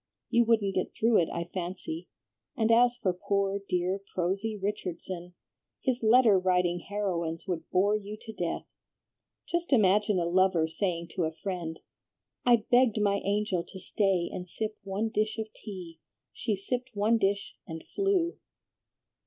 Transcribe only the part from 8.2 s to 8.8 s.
to death.